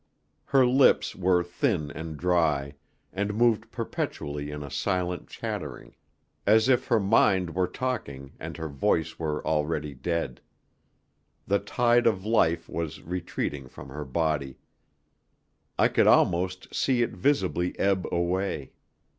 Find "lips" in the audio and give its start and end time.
0.65-1.15